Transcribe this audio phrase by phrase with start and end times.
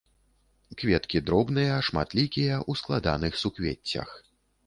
[0.83, 4.09] Кветкі дробныя, шматлікія, у складаных суквеццях.